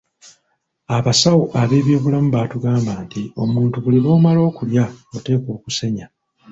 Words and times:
Abasawo 0.97 1.43
ab'ebyobulamu 1.61 2.29
batugamba 2.35 2.91
nti 3.05 3.21
omuntu 3.43 3.75
buli 3.83 3.99
lw'omala 4.03 4.39
okulya 4.49 4.85
oteekwa 5.15 5.49
okusenya. 5.57 6.05